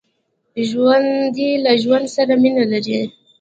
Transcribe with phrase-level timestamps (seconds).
[0.69, 2.99] ژوندي له ژوند سره مینه لري